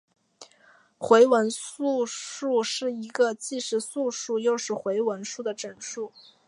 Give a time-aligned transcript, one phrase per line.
[0.97, 6.11] 回文素数是一个既是素数又是回文数的整数。